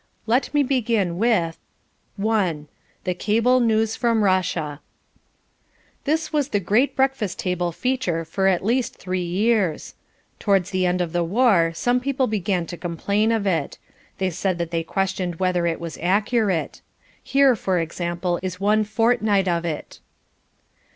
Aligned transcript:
Let 0.25 0.51
me 0.51 0.63
begin 0.63 1.19
with: 1.19 1.59
I 2.19 2.65
THE 3.03 3.13
CABLE 3.13 3.59
NEWS 3.59 3.95
FROM 3.95 4.23
RUSSIA 4.23 4.79
This 6.05 6.33
was 6.33 6.47
the 6.49 6.59
great 6.59 6.95
breakfast 6.95 7.37
table 7.37 7.71
feature 7.71 8.25
for 8.25 8.47
at 8.47 8.65
least 8.65 8.95
three 8.95 9.21
years. 9.21 9.93
Towards 10.39 10.71
the 10.71 10.87
end 10.87 11.01
of 11.01 11.13
the 11.13 11.23
war 11.23 11.71
some 11.75 11.99
people 11.99 12.25
began 12.25 12.65
to 12.65 12.77
complain 12.77 13.31
of 13.31 13.45
it. 13.45 13.77
They 14.17 14.31
said 14.31 14.57
that 14.57 14.71
they 14.71 14.81
questioned 14.81 15.35
whether 15.35 15.67
it 15.67 15.79
was 15.79 15.99
accurate. 16.01 16.81
Here 17.21 17.55
for 17.55 17.77
example 17.77 18.39
is 18.41 18.59
one 18.59 18.83
fortnight 18.83 19.47
of 19.47 19.65
it. 19.65 19.99